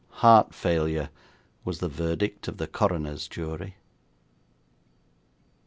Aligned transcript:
'Heart 0.13 0.55
failure' 0.55 1.11
was 1.63 1.77
the 1.77 1.87
verdict 1.87 2.47
of 2.47 2.57
the 2.57 2.65
coroner's 2.65 3.27
jury. 3.27 3.75